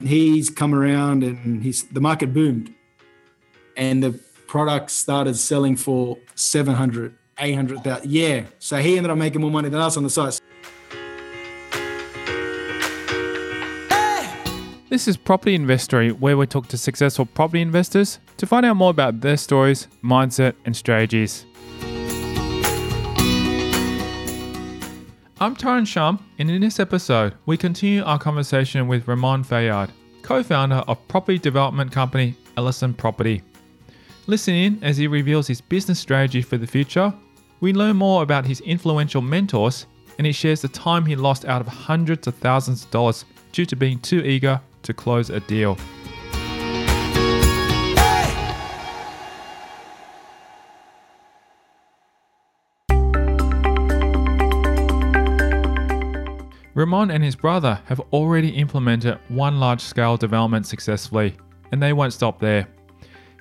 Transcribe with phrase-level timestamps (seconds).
[0.00, 2.72] He's come around and he's the market boomed,
[3.76, 4.12] and the
[4.46, 8.08] product started selling for 700, 800,000.
[8.08, 10.40] Yeah, so he ended up making more money than us on the site.
[14.88, 18.90] This is Property Investory, where we talk to successful property investors to find out more
[18.90, 21.44] about their stories, mindset, and strategies.
[25.40, 30.42] I'm Tyron Shum, and in this episode, we continue our conversation with Remon Fayad, co
[30.42, 33.42] founder of property development company Ellerson Property.
[34.26, 37.14] Listen in as he reveals his business strategy for the future.
[37.60, 39.86] We learn more about his influential mentors,
[40.18, 43.64] and he shares the time he lost out of hundreds of thousands of dollars due
[43.66, 45.78] to being too eager to close a deal.
[56.78, 61.36] Remon and his brother have already implemented one large scale development successfully,
[61.72, 62.68] and they won't stop there.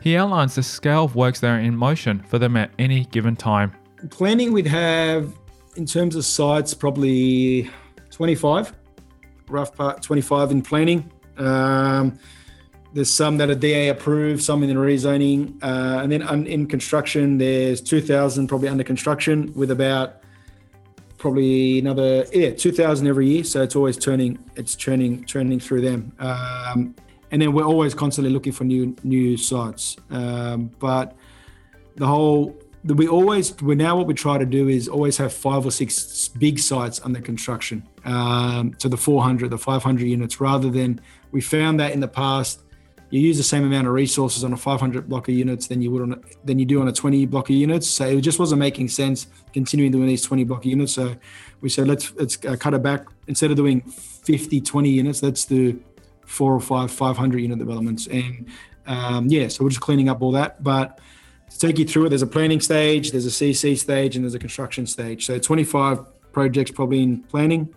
[0.02, 3.36] He outlines the scale of works that are in motion for them at any given
[3.36, 3.76] time.
[4.10, 5.38] Planning, we'd have,
[5.76, 7.70] in terms of sites, probably
[8.10, 8.74] 25,
[9.50, 11.12] rough part 25 in planning.
[11.38, 12.18] Um,
[12.94, 17.38] there's some that are DA approved, some in the rezoning, uh, and then in construction,
[17.38, 20.24] there's 2,000 probably under construction with about
[21.18, 23.44] probably another yeah 2,000 every year.
[23.44, 26.14] So it's always turning, it's churning, churning through them.
[26.20, 26.96] Um,
[27.32, 29.98] and then we're always constantly looking for new new sites.
[30.10, 31.16] Um, but
[31.96, 35.66] the whole we always we now what we try to do is always have five
[35.66, 41.02] or six big sites under construction um, to the 400 the 500 units rather than
[41.32, 42.62] we found that in the past,
[43.10, 45.92] you use the same amount of resources on a 500 block of units than you
[45.92, 47.88] would on a, than you do on a 20 block of units.
[47.88, 50.94] So it just wasn't making sense continuing doing these 20 block units.
[50.94, 51.16] So
[51.62, 55.24] we said let's let's uh, cut it back instead of doing 50 20 units.
[55.24, 55.82] Let's do
[56.26, 58.08] four or five 500 unit developments.
[58.08, 58.48] And
[58.86, 61.00] um, yeah, so we're just cleaning up all that, but.
[61.50, 64.34] To take you through it, there's a planning stage, there's a CC stage, and there's
[64.34, 65.26] a construction stage.
[65.26, 67.74] So 25 projects probably in planning,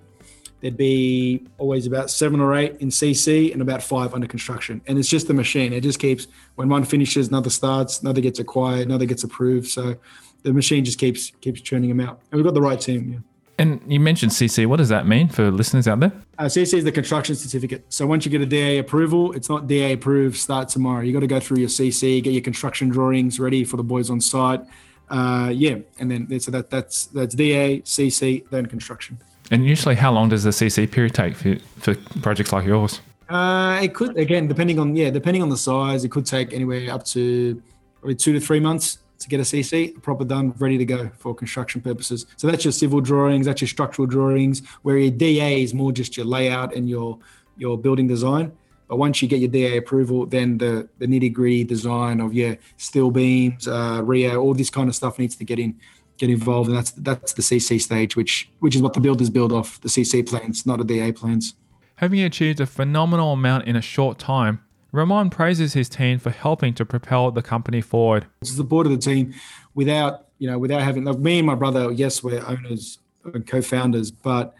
[0.60, 4.80] there'd be always about seven or eight in CC and about five under construction.
[4.86, 5.72] And it's just the machine.
[5.72, 9.68] It just keeps when one finishes, another starts, another gets acquired, another gets approved.
[9.68, 9.96] So
[10.42, 12.20] the machine just keeps keeps churning them out.
[12.30, 13.12] And we've got the right team.
[13.12, 13.18] Yeah.
[13.58, 14.64] And you mentioned CC.
[14.64, 16.12] What does that mean for listeners out there?
[16.38, 17.84] Uh, CC is the construction certificate.
[17.90, 21.02] So once you get a DA approval, it's not DA approved, start tomorrow.
[21.02, 24.08] You got to go through your CC, get your construction drawings ready for the boys
[24.08, 24.62] on site.
[25.10, 29.18] Uh, yeah, and then so that that's that's DA, CC, then construction.
[29.50, 33.00] And usually, how long does the CC period take for, for projects like yours?
[33.28, 36.92] Uh, it could again, depending on yeah, depending on the size, it could take anywhere
[36.92, 37.60] up to
[38.00, 41.34] probably two to three months to get a CC proper done, ready to go for
[41.34, 42.26] construction purposes.
[42.36, 46.16] So that's your civil drawings, that's your structural drawings, where your DA is more just
[46.16, 47.18] your layout and your
[47.56, 48.52] your building design.
[48.88, 52.56] But once you get your DA approval, then the, the nitty gritty design of yeah
[52.78, 55.78] steel beams, uh, reo, all this kind of stuff needs to get in
[56.20, 59.52] get involved, and that's that's the CC stage, which which is what the builders build
[59.52, 61.54] off the CC plans, not the DA plans.
[61.96, 66.74] Having achieved a phenomenal amount in a short time, Remon praises his team for helping
[66.74, 68.26] to propel the company forward.
[68.42, 69.34] It's the board of the team,
[69.74, 74.10] without you know, without having like me and my brother, yes, we're owners and co-founders,
[74.10, 74.54] but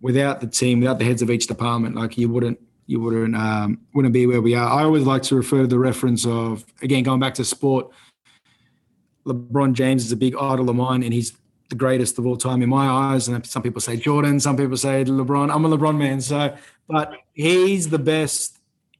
[0.00, 3.80] without the team, without the heads of each department, like you wouldn't you wouldn't um,
[3.94, 4.68] wouldn't be where we are.
[4.68, 7.90] I always like to refer to the reference of again going back to sport
[9.26, 11.32] LeBron James is a big idol of mine, and he's
[11.70, 13.28] the greatest of all time in my eyes.
[13.28, 15.54] And some people say Jordan, some people say LeBron.
[15.54, 16.56] I'm a LeBron man, so
[16.88, 18.58] but he's the best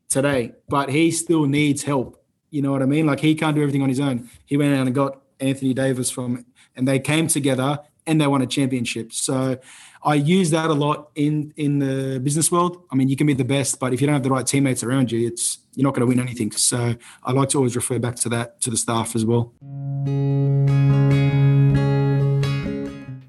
[0.08, 0.52] today.
[0.68, 2.22] But he still needs help.
[2.50, 3.06] You know what I mean?
[3.06, 4.30] Like he can't do everything on his own.
[4.46, 6.46] He went out and got Anthony Davis from,
[6.76, 9.12] and they came together and they won a championship.
[9.12, 9.58] So
[10.02, 12.82] I use that a lot in in the business world.
[12.90, 14.82] I mean, you can be the best, but if you don't have the right teammates
[14.82, 16.52] around you, it's you're not going to win anything.
[16.52, 19.52] So I like to always refer back to that to the staff as well.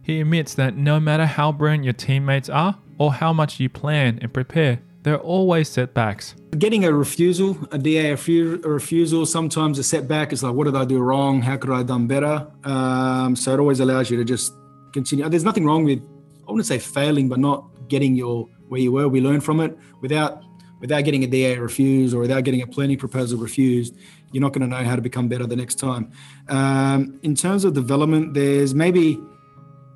[0.03, 4.19] He admits that no matter how brilliant your teammates are or how much you plan
[4.21, 6.35] and prepare, there are always setbacks.
[6.57, 10.85] Getting a refusal, a DA a refusal, sometimes a setback is like, what did I
[10.85, 11.41] do wrong?
[11.41, 12.47] How could I have done better?
[12.63, 14.53] Um, so it always allows you to just
[14.95, 15.27] continue.
[15.29, 15.99] There's nothing wrong with,
[16.47, 19.07] I wouldn't say failing, but not getting your where you were.
[19.07, 20.43] We learn from it without
[20.81, 23.95] without getting a DA refused or without getting a planning proposal refused,
[24.31, 26.11] you're not going to know how to become better the next time.
[26.49, 29.19] Um, in terms of development, there's maybe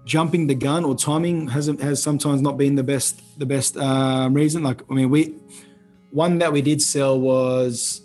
[0.05, 4.27] jumping the gun or timing hasn't has sometimes not been the best the best uh,
[4.31, 4.63] reason.
[4.63, 5.35] Like I mean, we
[6.11, 8.01] one that we did sell was.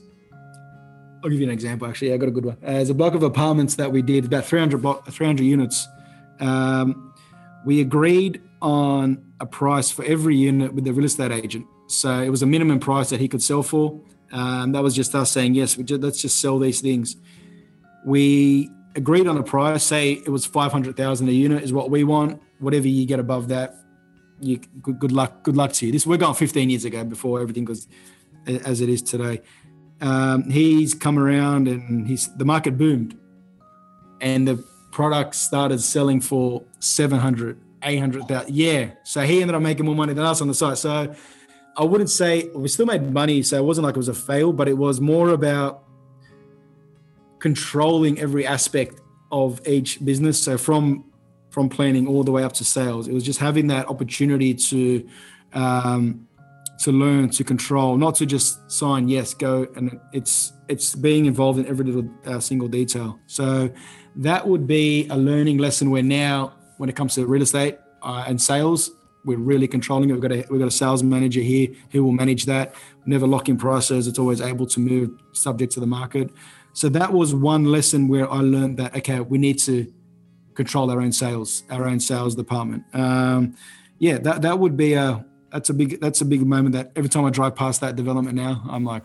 [1.22, 1.88] I'll give you an example.
[1.88, 2.58] Actually, I got a good one.
[2.62, 5.88] Uh, there's a block of apartments that we did about 300 block, 300 units.
[6.40, 7.14] Um,
[7.64, 12.30] we agreed on a price for every unit with the real estate agent So it
[12.30, 14.00] was a minimum price that he could sell for.
[14.32, 17.16] Um, that was just us saying, yes, just, let's just sell these things.
[18.06, 22.42] We agreed on a price, say it was 500,000 a unit is what we want.
[22.58, 23.76] Whatever you get above that,
[24.40, 25.42] you good, good luck.
[25.42, 25.92] Good luck to you.
[25.92, 27.86] This we're going 15 years ago before everything was
[28.46, 29.40] as it is today.
[30.00, 33.18] Um, he's come around and he's the market boomed,
[34.20, 34.64] and the
[34.94, 38.54] product started selling for 700, 800,000.
[38.54, 40.78] Yeah, so he ended up making more money than us on the site.
[40.78, 41.12] So
[41.76, 44.52] I wouldn't say we still made money, so it wasn't like it was a fail,
[44.52, 45.82] but it was more about
[47.40, 49.00] controlling every aspect
[49.32, 50.40] of each business.
[50.40, 51.04] So from
[51.50, 55.08] from planning all the way up to sales, it was just having that opportunity to
[55.54, 56.23] um,
[56.78, 61.58] to learn, to control, not to just sign yes, go, and it's it's being involved
[61.58, 63.18] in every little uh, single detail.
[63.26, 63.70] So
[64.16, 65.90] that would be a learning lesson.
[65.90, 68.90] Where now, when it comes to real estate uh, and sales,
[69.24, 70.14] we're really controlling it.
[70.14, 72.74] We've got a we've got a sales manager here who will manage that.
[73.06, 74.06] Never lock in prices.
[74.06, 76.30] It's always able to move subject to the market.
[76.72, 79.92] So that was one lesson where I learned that okay, we need to
[80.54, 82.84] control our own sales, our own sales department.
[82.92, 83.56] Um,
[83.98, 87.08] yeah, that that would be a that's a big that's a big moment that every
[87.08, 89.04] time I drive past that development now, I'm like,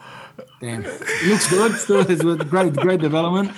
[0.59, 2.09] damn, it looks good.
[2.09, 3.51] It's a great great development.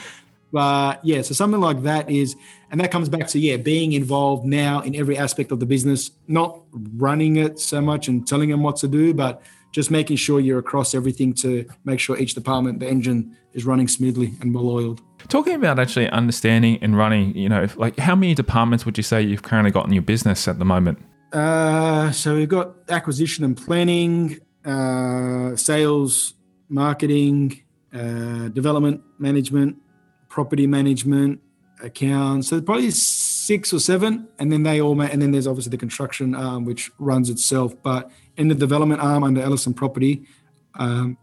[0.51, 2.35] But yeah, so something like that is,
[2.69, 6.11] and that comes back to yeah, being involved now in every aspect of the business,
[6.27, 9.41] not running it so much and telling them what to do, but
[9.71, 13.87] just making sure you're across everything to make sure each department, the engine, is running
[13.87, 15.01] smoothly and well oiled.
[15.29, 19.21] Talking about actually understanding and running, you know, like how many departments would you say
[19.21, 21.01] you've currently got in your business at the moment?
[21.31, 26.33] Uh, so we've got acquisition and planning, uh, sales,
[26.69, 27.61] marketing,
[27.93, 29.77] uh, development management,
[30.29, 31.39] property management,
[31.83, 32.49] accounts.
[32.49, 34.99] So probably six or seven, and then they all.
[35.01, 37.75] And then there's obviously the construction arm, which runs itself.
[37.81, 40.25] But in the development arm under Ellerson Property,
[40.75, 41.17] um,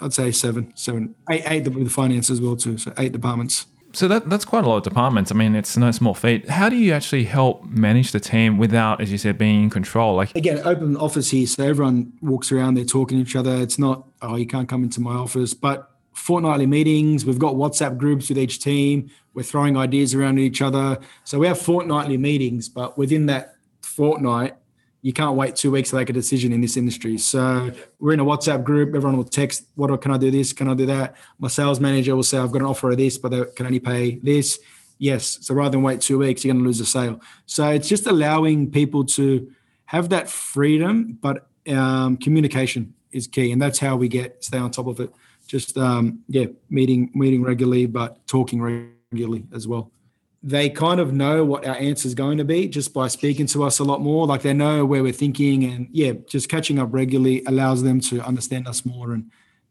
[0.00, 2.78] I'd say seven, seven, eight, eight with the finance as well too.
[2.78, 3.66] So eight departments.
[3.92, 5.32] So that that's quite a lot of departments.
[5.32, 6.48] I mean, it's no small feat.
[6.48, 10.14] How do you actually help manage the team without, as you said, being in control?
[10.14, 12.74] Like again, open office here, so everyone walks around.
[12.74, 13.56] They're talking to each other.
[13.56, 17.24] It's not oh, you can't come into my office, but fortnightly meetings.
[17.24, 19.10] We've got WhatsApp groups with each team.
[19.34, 20.98] We're throwing ideas around each other.
[21.24, 24.56] So we have fortnightly meetings, but within that fortnight,
[25.02, 27.16] you can't wait two weeks to make a decision in this industry.
[27.18, 28.94] So we're in a WhatsApp group.
[28.94, 30.30] Everyone will text, "What can I do?
[30.30, 30.52] This?
[30.52, 33.18] Can I do that?" My sales manager will say, "I've got an offer of this,
[33.18, 34.58] but they can only pay this."
[34.98, 35.38] Yes.
[35.40, 37.20] So rather than wait two weeks, you're going to lose a sale.
[37.46, 39.50] So it's just allowing people to
[39.86, 44.70] have that freedom, but um, communication is key, and that's how we get stay on
[44.70, 45.10] top of it
[45.50, 49.90] just um, yeah, meeting meeting regularly, but talking regularly as well.
[50.42, 53.64] They kind of know what our answer is going to be just by speaking to
[53.64, 54.26] us a lot more.
[54.26, 58.20] Like they know where we're thinking, and yeah, just catching up regularly allows them to
[58.22, 59.30] understand us more and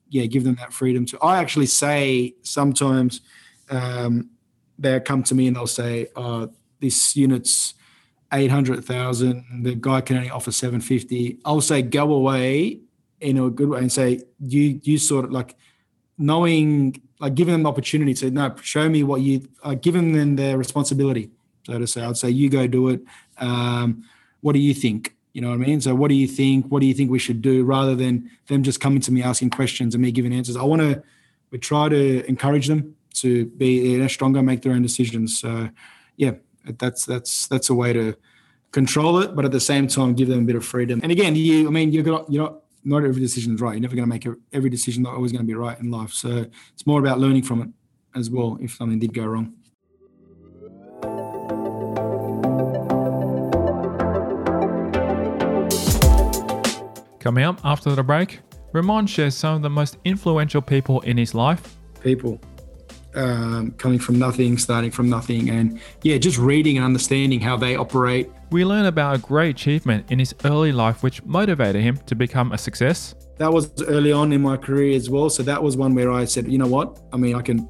[0.09, 1.19] yeah, give them that freedom to.
[1.19, 3.21] I actually say sometimes
[3.69, 4.29] um,
[4.77, 7.73] they come to me and they'll say, oh, "This unit's."
[8.31, 12.79] 800,000 the guy can only offer 750 I'll say go away
[13.21, 15.55] in a good way and say you you sort of like
[16.19, 20.35] knowing, like giving them the opportunity to no, show me what you, uh, giving them
[20.35, 21.29] their responsibility,
[21.65, 22.01] so to say.
[22.01, 23.01] I'd say you go do it.
[23.37, 24.03] Um,
[24.41, 25.15] what do you think?
[25.33, 25.81] You know what I mean?
[25.81, 26.67] So what do you think?
[26.67, 27.63] What do you think we should do?
[27.63, 30.55] Rather than them just coming to me asking questions and me giving answers.
[30.55, 31.03] I want to,
[31.51, 35.39] we try to encourage them to be you know, stronger, make their own decisions.
[35.39, 35.69] So
[36.17, 36.31] yeah,
[36.65, 38.15] that's that's that's a way to
[38.71, 40.99] control it, but at the same time give them a bit of freedom.
[41.01, 43.73] And again, you, I mean, you're not, you're not not every decision is right.
[43.73, 46.11] You're never going to make every decision not always going to be right in life.
[46.11, 47.69] So it's more about learning from it
[48.17, 49.53] as well if something did go wrong.
[57.19, 58.39] Coming up after the break,
[58.73, 61.77] Remon shares some of the most influential people in his life.
[62.01, 62.39] People
[63.15, 67.75] um, coming from nothing, starting from nothing, and yeah, just reading and understanding how they
[67.75, 68.29] operate.
[68.51, 72.51] We learn about a great achievement in his early life which motivated him to become
[72.51, 73.15] a success.
[73.37, 75.29] That was early on in my career as well.
[75.29, 76.99] So that was one where I said, you know what?
[77.13, 77.69] I mean, I can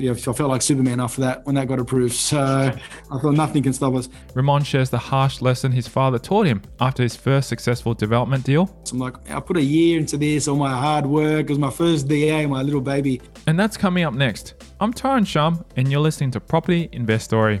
[0.00, 2.14] yeah, I felt like Superman after that when that got approved.
[2.14, 4.08] So I thought nothing can stop us.
[4.34, 8.66] Remon shares the harsh lesson his father taught him after his first successful development deal.
[8.84, 11.42] So I'm like, I put a year into this, all my hard work.
[11.42, 13.20] It was my first DA, my little baby.
[13.46, 14.54] And that's coming up next.
[14.80, 17.60] I'm Tyron Shum, and you're listening to Property Investory.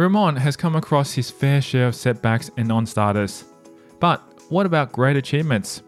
[0.00, 3.44] Remon has come across his fair share of setbacks and non starters.
[3.98, 5.82] But what about great achievements?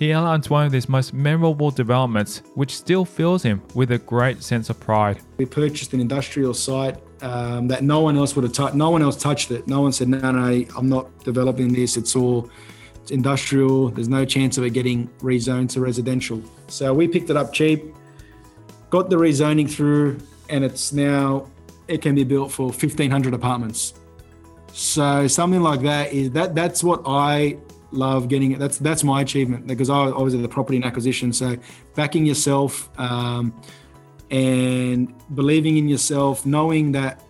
[0.00, 4.42] He outlines one of his most memorable developments, which still fills him with a great
[4.42, 5.20] sense of pride.
[5.36, 8.74] We purchased an industrial site um, that no one else would have touched.
[8.74, 9.68] No one else touched it.
[9.68, 11.96] No one said, "No, no, I'm not developing this.
[11.96, 12.50] It's all
[12.96, 13.90] it's industrial.
[13.90, 17.94] There's no chance of it getting rezoned to residential." So we picked it up cheap,
[18.88, 20.18] got the rezoning through,
[20.48, 21.46] and it's now
[21.90, 23.94] it can be built for 1,500 apartments.
[24.72, 27.58] So something like that is that that's what I
[27.90, 28.52] love getting.
[28.52, 31.32] it That's that's my achievement because I, was in the property and acquisition.
[31.32, 31.56] So
[31.96, 33.52] backing yourself um,
[34.30, 37.22] and believing in yourself, knowing that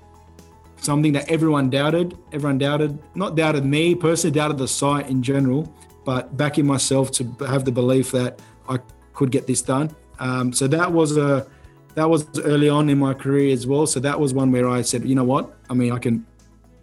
[0.77, 5.73] something that everyone doubted, everyone doubted, not doubted me personally, doubted the site in general,
[6.05, 8.79] but backing myself to have the belief that I
[9.15, 9.95] could get this done.
[10.19, 11.47] Um, so that was a
[11.95, 13.87] that was early on in my career as well.
[13.87, 15.57] So that was one where I said, you know what?
[15.69, 16.27] I mean, I can.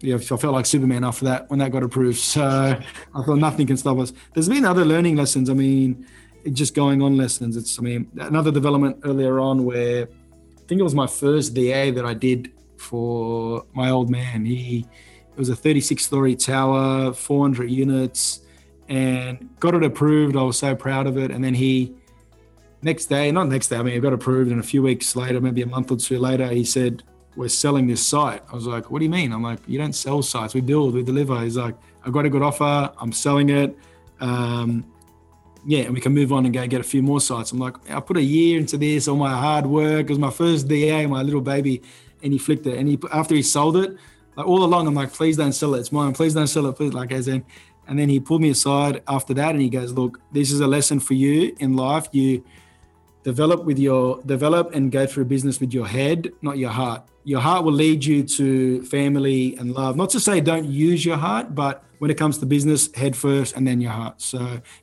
[0.00, 2.18] Yeah, I felt like Superman after that when that got approved.
[2.18, 2.44] So
[3.14, 4.12] I thought nothing can stop us.
[4.32, 5.50] There's been other learning lessons.
[5.50, 6.06] I mean,
[6.52, 7.56] just going on lessons.
[7.56, 11.90] It's I mean another development earlier on where I think it was my first DA
[11.90, 14.44] that I did for my old man.
[14.44, 14.86] He
[15.38, 18.40] it was a 36 story tower, 400 units,
[18.88, 20.36] and got it approved.
[20.36, 21.30] I was so proud of it.
[21.30, 21.94] And then he
[22.82, 24.50] next day, not next day, I mean, it got approved.
[24.50, 27.02] And a few weeks later, maybe a month or two later, he said,
[27.36, 28.42] We're selling this site.
[28.50, 29.32] I was like, What do you mean?
[29.32, 30.54] I'm like, You don't sell sites.
[30.54, 31.40] We build, we deliver.
[31.40, 32.92] He's like, I've got a good offer.
[32.98, 33.76] I'm selling it.
[34.20, 34.84] Um,
[35.66, 37.52] yeah, and we can move on and go get a few more sites.
[37.52, 40.06] I'm like, I put a year into this, all my hard work.
[40.06, 41.82] It was my first DA, my little baby,
[42.22, 42.78] and he flicked it.
[42.78, 43.96] And he after he sold it,
[44.36, 45.80] like all along, I'm like, please don't sell it.
[45.80, 46.12] It's mine.
[46.12, 46.74] Please don't sell it.
[46.74, 47.44] Please, like as in,
[47.88, 50.66] and then he pulled me aside after that, and he goes, look, this is a
[50.66, 52.06] lesson for you in life.
[52.12, 52.44] You
[53.32, 57.02] develop with your develop and go through a business with your head not your heart.
[57.24, 59.96] Your heart will lead you to family and love.
[60.02, 63.54] Not to say don't use your heart but when it comes to business head first
[63.56, 64.22] and then your heart.
[64.22, 64.40] So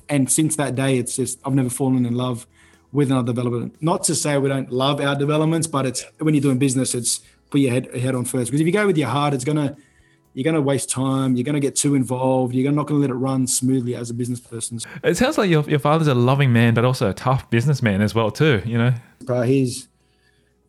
[0.09, 2.45] and since that day it's just i've never fallen in love
[2.91, 3.71] with another development.
[3.81, 7.21] Not to say we don't love our developments but it's when you're doing business it's
[7.49, 8.47] put your head, head on first.
[8.47, 9.75] Because if you go with your heart it's going to
[10.35, 11.37] you're going to waste time.
[11.37, 12.53] You're going to get too involved.
[12.53, 14.79] You're not going to let it run smoothly as a business person.
[15.01, 18.13] It sounds like your, your father's a loving man, but also a tough businessman as
[18.13, 18.61] well, too.
[18.65, 19.87] You know, he's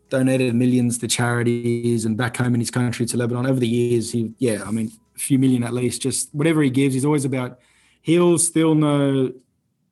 [0.09, 4.13] donated millions to charities and back home in his country to Lebanon over the years.
[4.13, 6.01] He, yeah, I mean, a few million at least.
[6.01, 7.59] Just whatever he gives, he's always about.
[8.01, 9.33] He'll still know.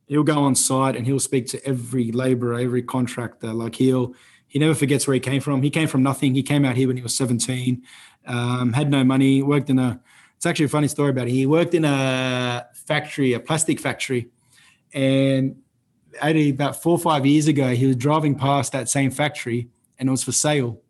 [0.06, 3.52] He'll go on site and he'll speak to every laborer, every contractor.
[3.52, 4.14] Like he'll
[4.46, 5.62] he never forgets where he came from.
[5.62, 6.36] He came from nothing.
[6.36, 7.82] He came out here when he was 17
[8.26, 10.00] um, had no money, worked in a,
[10.36, 11.32] it's actually a funny story about it.
[11.32, 14.28] He worked in a factory, a plastic factory.
[14.92, 15.56] And
[16.22, 20.12] about four or five years ago, he was driving past that same factory and it
[20.12, 20.80] was for sale.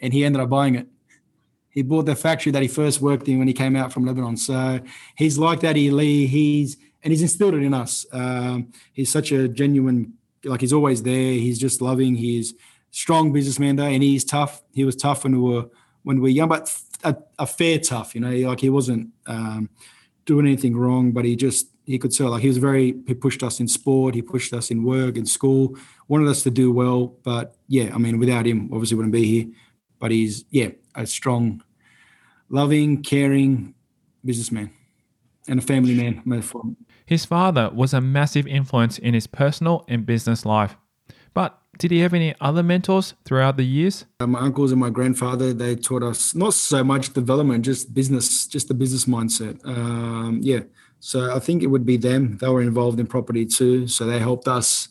[0.00, 0.86] And he ended up buying it.
[1.70, 4.36] He bought the factory that he first worked in when he came out from Lebanon.
[4.36, 4.80] So
[5.16, 5.76] he's like that.
[5.76, 8.06] He, he's, and he's instilled it in us.
[8.12, 11.32] Um, he's such a genuine, like he's always there.
[11.32, 12.14] He's just loving.
[12.16, 12.54] He's
[12.90, 14.62] strong businessman though, and he's tough.
[14.72, 15.66] He was tough when we were
[16.02, 18.14] when we were young, but a, a fair tough.
[18.14, 19.70] You know, like he wasn't um,
[20.24, 22.30] doing anything wrong, but he just he could sell.
[22.30, 25.28] Like he was very he pushed us in sport, he pushed us in work and
[25.28, 25.76] school,
[26.08, 27.16] wanted us to do well.
[27.22, 29.52] But yeah, I mean, without him, obviously wouldn't be here.
[29.98, 31.62] But he's yeah a strong,
[32.48, 33.74] loving, caring
[34.24, 34.70] businessman
[35.48, 36.22] and a family man.
[37.06, 40.76] His father was a massive influence in his personal and business life.
[41.80, 44.04] Did he have any other mentors throughout the years?
[44.20, 48.46] Uh, my uncles and my grandfather, they taught us not so much development, just business,
[48.46, 49.66] just the business mindset.
[49.66, 50.60] Um, yeah.
[51.00, 52.36] So I think it would be them.
[52.36, 53.88] They were involved in property too.
[53.88, 54.88] So they helped us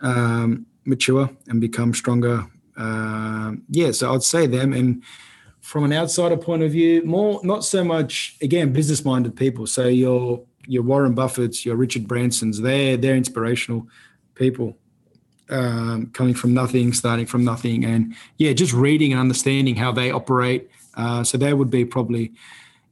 [0.00, 2.46] um, mature and become stronger.
[2.76, 3.90] Uh, yeah.
[3.90, 4.72] So I'd say them.
[4.72, 5.02] And
[5.60, 9.66] from an outsider point of view, more, not so much, again, business minded people.
[9.66, 13.88] So your, your Warren Buffett's, your Richard Branson's, they're, they're inspirational
[14.36, 14.78] people
[15.50, 20.10] um, coming from nothing, starting from nothing, and yeah, just reading and understanding how they
[20.10, 20.70] operate.
[20.94, 22.32] Uh, so they would be probably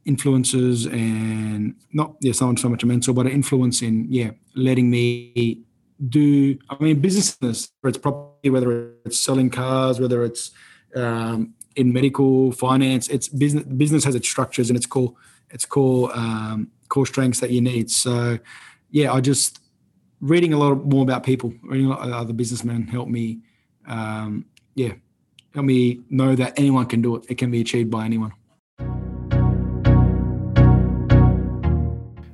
[0.05, 4.89] influences and not yeah, someone so much a mentor, but an influence in yeah, letting
[4.91, 5.61] me
[6.09, 6.59] do.
[6.71, 10.53] I mean, business, whether it's property, whether it's selling cars, whether it's
[10.95, 13.09] um, in medical finance.
[13.09, 13.65] It's business.
[13.65, 15.15] Business has its structures and its core
[15.51, 17.91] its core um, core strengths that you need.
[17.91, 18.39] So,
[18.91, 19.61] yeah, I just
[20.21, 23.41] reading a lot more about people, reading a lot of other businessmen helped me.
[23.87, 24.93] Um, yeah,
[25.55, 27.27] help me know that anyone can do it.
[27.29, 28.33] It can be achieved by anyone.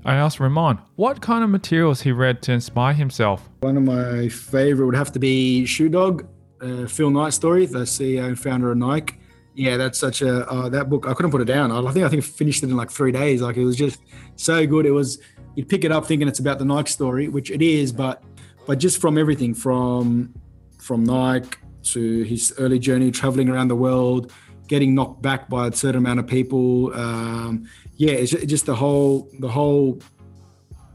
[0.05, 3.49] I asked Remon what kind of materials he read to inspire himself.
[3.61, 6.27] One of my favorite would have to be Shoe Dog,
[6.61, 9.19] uh, Phil Knight story, the CEO and founder of Nike.
[9.55, 11.07] Yeah, that's such a uh, that book.
[11.07, 11.71] I couldn't put it down.
[11.71, 13.43] I think I think I finished it in like three days.
[13.43, 14.01] Like it was just
[14.35, 14.87] so good.
[14.87, 15.21] It was
[15.55, 18.23] you pick it up thinking it's about the Nike story, which it is, but
[18.67, 20.33] but just from everything from
[20.79, 24.33] from Nike to his early journey traveling around the world,
[24.69, 26.95] getting knocked back by a certain amount of people.
[26.95, 30.01] Um, yeah, it's just the whole the whole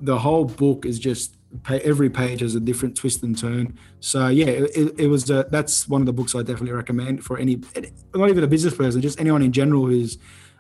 [0.02, 1.36] the whole book is just
[1.70, 3.78] every page has a different twist and turn.
[4.00, 7.38] So yeah, it, it was uh, that's one of the books I definitely recommend for
[7.38, 7.62] any
[8.14, 10.18] not even a business person, just anyone in general who's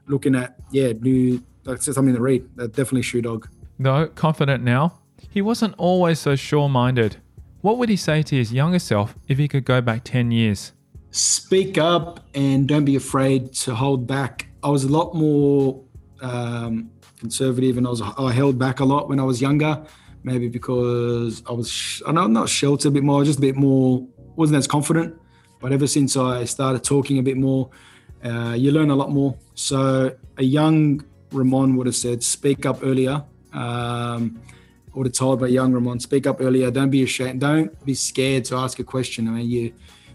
[0.08, 1.44] looking at yeah new
[1.80, 2.48] something to read.
[2.60, 3.48] Uh, definitely Shoe Dog.
[3.80, 7.18] Though confident now, he wasn't always so sure-minded.
[7.62, 10.74] What would he say to his younger self if he could go back ten years?
[11.12, 14.48] Speak up and don't be afraid to hold back.
[14.64, 15.84] I was a lot more
[16.22, 19.84] um, conservative and I was I held back a lot when I was younger
[20.28, 24.06] maybe because I was, I know, not sheltered a bit more, just a bit more,
[24.36, 25.16] wasn't as confident.
[25.62, 27.70] But ever since I started talking a bit more,
[28.24, 29.38] uh, you learn a lot more.
[29.56, 33.24] So a young Remon would have said, speak up earlier.
[33.58, 34.40] Um,
[34.98, 36.72] would have told my young Remon, speak up earlier.
[36.72, 37.42] Don't be ashamed.
[37.42, 39.28] Don't be scared to ask a question.
[39.28, 39.74] I mean, you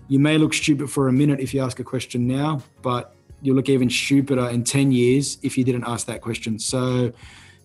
[0.08, 3.56] you may look stupid for a minute if you ask a question now, but you'll
[3.56, 6.58] look even stupider in 10 years if you didn't ask that question.
[6.58, 7.12] So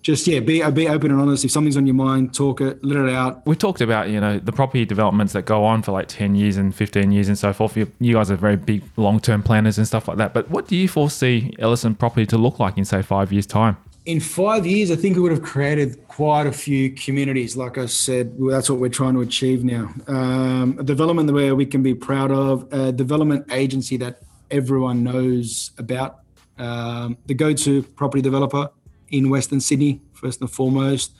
[0.01, 1.43] just yeah, be be open and honest.
[1.43, 3.45] If something's on your mind, talk it, let it out.
[3.45, 6.55] We talked about you know the property developments that go on for like ten years
[6.55, 7.75] and fifteen years and so forth.
[7.75, 10.33] You, you guys are very big long term planners and stuff like that.
[10.33, 13.75] But what do you foresee Ellerson Property to look like in say five years' time?
[14.07, 17.57] In five years, I think we would have created quite a few communities.
[17.57, 19.93] Like I said, that's what we're trying to achieve now.
[20.07, 25.71] Um, a development where we can be proud of, a development agency that everyone knows
[25.77, 26.19] about,
[26.57, 28.69] um, the go-to property developer
[29.09, 31.11] in Western Sydney, first and foremost.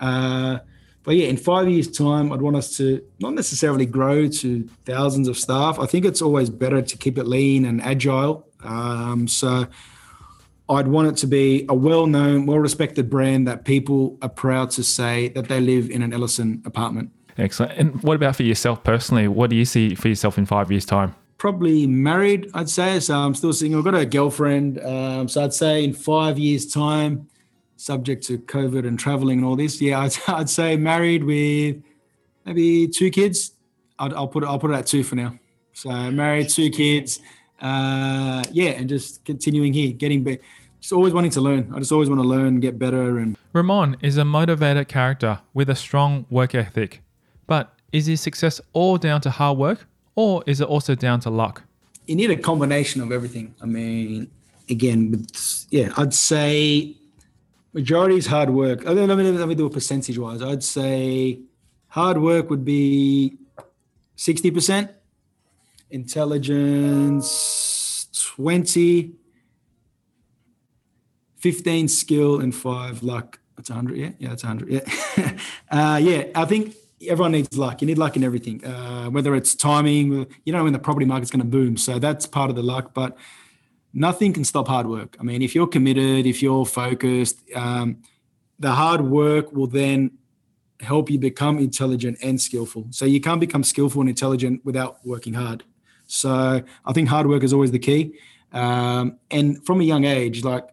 [0.00, 0.60] Uh,
[1.02, 5.26] but yeah, in five years' time, I'd want us to not necessarily grow to thousands
[5.26, 5.80] of staff.
[5.80, 8.46] I think it's always better to keep it lean and agile.
[8.62, 9.66] Um, so
[10.70, 15.28] I'd want it to be a well-known, well-respected brand that people are proud to say
[15.30, 17.10] that they live in an Ellerson apartment.
[17.38, 17.72] Excellent.
[17.72, 19.28] And what about for yourself personally?
[19.28, 21.14] What do you see for yourself in five years' time?
[21.38, 23.00] probably married, I'd say.
[23.00, 23.78] So I'm still single.
[23.78, 24.84] I've got a girlfriend.
[24.84, 27.28] Um, so I'd say in five years' time,
[27.76, 31.76] subject to COVID and traveling and all this, yeah, I'd, I'd say married with
[32.44, 33.52] maybe two kids.
[33.98, 35.38] i will put it, I'll put it at two for now.
[35.72, 37.20] So married, two kids.
[37.60, 40.42] Uh, yeah, and just continuing here, getting better.
[40.80, 41.72] Just always wanting to learn.
[41.74, 43.18] I just always want to learn, get better.
[43.18, 47.02] And Remon is a motivated character with a strong work ethic.
[47.46, 51.30] But is his success all down to hard work or is it also down to
[51.30, 51.62] luck?
[52.06, 53.54] You need a combination of everything.
[53.60, 54.30] I mean,
[54.68, 55.26] again,
[55.70, 56.96] yeah, I'd say
[57.72, 58.84] majority is hard work.
[58.84, 60.42] Let me, let me do a percentage wise.
[60.42, 61.40] I'd say
[61.88, 63.36] hard work would be
[64.16, 64.90] 60%,
[65.90, 67.58] intelligence
[68.36, 69.12] 20,
[71.38, 73.38] 15 skill, and five luck.
[73.56, 73.96] That's 100.
[73.96, 74.70] Yeah, yeah, that's 100.
[74.70, 75.38] Yeah.
[75.70, 76.74] uh, yeah, I think
[77.06, 77.80] everyone needs luck.
[77.80, 80.12] You need luck in everything, uh, whether it's timing.
[80.44, 82.62] You don't know when the property market's going to boom, so that's part of the
[82.62, 82.94] luck.
[82.94, 83.16] But
[83.92, 85.16] nothing can stop hard work.
[85.18, 88.02] I mean, if you're committed, if you're focused, um,
[88.58, 90.12] the hard work will then
[90.80, 92.86] help you become intelligent and skillful.
[92.90, 95.64] So you can't become skillful and intelligent without working hard.
[96.06, 98.14] So I think hard work is always the key.
[98.52, 100.66] Um, and from a young age, like,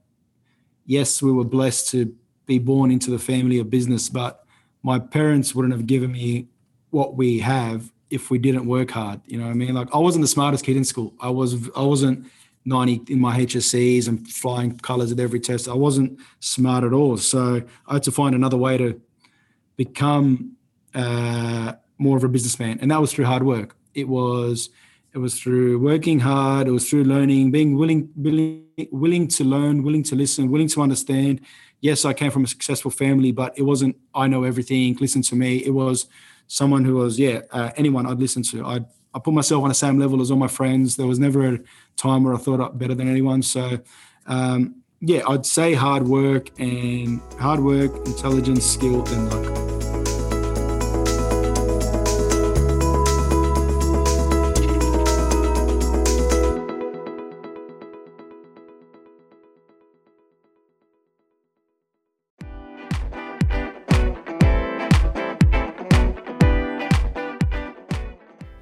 [0.86, 4.46] yes, we were blessed to be born into the family of business, but
[4.84, 6.48] my parents wouldn't have given me
[6.92, 9.20] what we have if we didn't work hard.
[9.26, 9.74] You know what I mean?
[9.74, 11.14] Like I wasn't the smartest kid in school.
[11.20, 12.28] I was I wasn't
[12.66, 15.68] 90 in my HSCs and flying colors at every test.
[15.68, 17.18] I wasn't smart at all.
[17.18, 19.02] So I had to find another way to
[19.76, 20.56] become
[20.94, 23.76] uh, more of a businessman, and that was through hard work.
[23.94, 24.70] It was
[25.16, 26.68] it was through working hard.
[26.68, 30.82] It was through learning, being willing, willing, willing to learn, willing to listen, willing to
[30.82, 31.40] understand,
[31.80, 34.98] yes, I came from a successful family, but it wasn't I know everything.
[35.00, 35.64] Listen to me.
[35.66, 36.08] It was
[36.48, 38.66] someone who was yeah uh, anyone I'd listen to.
[38.66, 38.82] I
[39.14, 40.98] I put myself on the same level as all my friends.
[40.98, 41.60] There was never a
[41.96, 43.42] time where I thought I'm better than anyone.
[43.42, 43.80] So.
[44.28, 49.75] Um, yeah, I'd say hard work and hard work, intelligence, skill, and luck.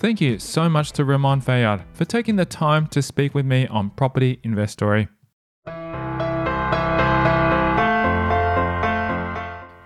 [0.03, 3.67] Thank you so much to Remon Fayad for taking the time to speak with me
[3.67, 5.07] on Property Investory.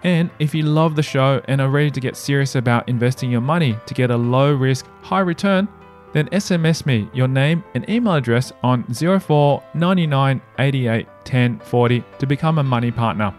[0.03, 3.41] And if you love the show and are ready to get serious about investing your
[3.41, 5.67] money to get a low risk, high return,
[6.13, 12.25] then SMS me your name and email address on 04 99 88 10 40 to
[12.25, 13.35] become a money partner.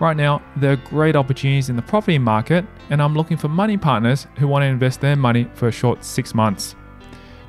[0.00, 3.76] Right now, there are great opportunities in the property market, and I'm looking for money
[3.76, 6.74] partners who want to invest their money for a short six months.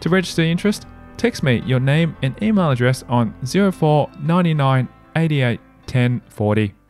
[0.02, 0.86] To register interest,
[1.16, 6.81] text me your name and email address on 04 99 88 10 40.